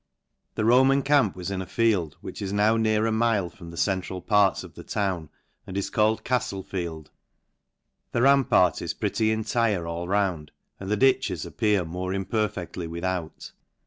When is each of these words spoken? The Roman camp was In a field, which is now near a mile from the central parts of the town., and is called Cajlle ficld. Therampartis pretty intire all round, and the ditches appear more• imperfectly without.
The 0.55 0.65
Roman 0.65 1.03
camp 1.03 1.35
was 1.35 1.51
In 1.51 1.61
a 1.61 1.67
field, 1.67 2.17
which 2.21 2.41
is 2.41 2.51
now 2.51 2.75
near 2.75 3.05
a 3.05 3.11
mile 3.11 3.51
from 3.51 3.69
the 3.69 3.77
central 3.77 4.19
parts 4.19 4.63
of 4.63 4.73
the 4.73 4.83
town., 4.83 5.29
and 5.67 5.77
is 5.77 5.91
called 5.91 6.23
Cajlle 6.25 6.63
ficld. 6.65 7.09
Therampartis 8.11 8.99
pretty 8.99 9.29
intire 9.31 9.85
all 9.85 10.07
round, 10.07 10.49
and 10.79 10.89
the 10.89 10.97
ditches 10.97 11.45
appear 11.45 11.85
more• 11.85 12.09
imperfectly 12.15 12.87
without. 12.87 13.51